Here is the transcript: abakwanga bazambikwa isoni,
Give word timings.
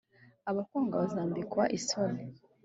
abakwanga 0.49 1.01
bazambikwa 1.01 1.63
isoni, 1.77 2.23